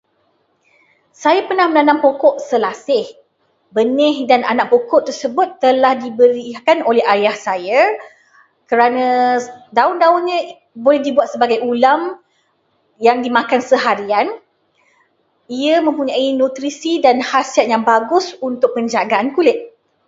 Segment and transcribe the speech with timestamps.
[1.23, 3.05] Saya pernah menanam pokok selasih.
[3.77, 7.81] Benih dan anak pokok tersebut telah diberikan oleh ayah saya
[8.69, 9.07] kerana
[9.77, 10.37] daun-daunnya
[10.83, 12.01] boleh dibuat sebagai ulam
[13.07, 14.27] yang dimakan seharian.
[15.61, 19.59] Ia mempunyai nutrisi dan khasiat yang bagus untuk penjagaan kulit.